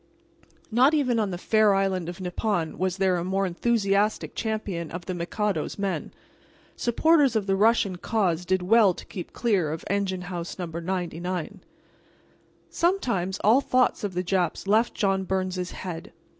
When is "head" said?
15.69-16.11